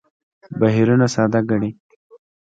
[0.59, 1.71] بهیرونه ساده ګڼي.